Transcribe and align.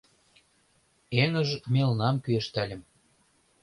Эҥыж 1.21 1.49
мелнам 1.73 2.15
кӱэштальым. 2.23 2.81